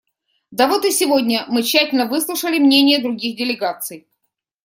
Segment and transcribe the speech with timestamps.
[0.49, 4.07] Да вот и сегодня мы тщательно выслушали мнения других делегаций.